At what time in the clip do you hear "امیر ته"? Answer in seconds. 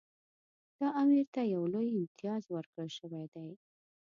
1.01-1.41